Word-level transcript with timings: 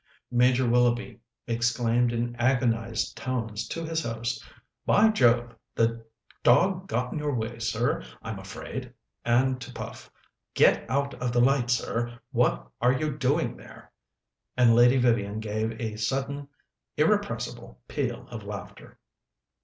Major 0.31 0.67
Willoughby 0.67 1.19
exclaimed 1.45 2.11
in 2.11 2.35
agonized 2.37 3.15
tones 3.15 3.67
to 3.67 3.85
his 3.85 4.01
host, 4.03 4.43
"By 4.83 5.09
Jove! 5.09 5.55
the 5.75 6.03
dog 6.41 6.87
got 6.87 7.13
in 7.13 7.19
your 7.19 7.35
way, 7.35 7.59
sir, 7.59 8.03
I'm 8.23 8.39
afraid;" 8.39 8.91
and 9.23 9.61
to 9.61 9.71
Puff, 9.71 10.09
"Get 10.55 10.89
out 10.89 11.13
of 11.21 11.31
the 11.33 11.39
light, 11.39 11.69
sir; 11.69 12.19
what 12.31 12.67
are 12.81 12.93
you 12.93 13.15
doing 13.15 13.55
there?" 13.57 13.91
and 14.57 14.73
Lady 14.73 14.97
Vivian 14.97 15.39
gave 15.39 15.79
a 15.79 15.97
sudden 15.97 16.47
irrepressible 16.97 17.79
peal 17.87 18.27
of 18.29 18.43
laughter. 18.43 18.97